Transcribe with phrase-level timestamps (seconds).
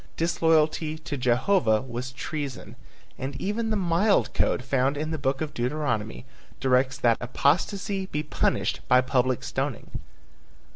[0.17, 2.75] Disloyalty to Jehovah was treason,
[3.19, 6.25] and even the mild code found in the book of Deuteronomy
[6.59, 9.99] directs that apostasy be punished by public stoning.